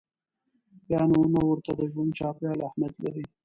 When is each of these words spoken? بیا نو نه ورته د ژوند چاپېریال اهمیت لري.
بیا 0.87 1.01
نو 1.09 1.17
نه 1.33 1.41
ورته 1.49 1.71
د 1.79 1.81
ژوند 1.91 2.15
چاپېریال 2.19 2.59
اهمیت 2.67 2.95
لري. 3.03 3.25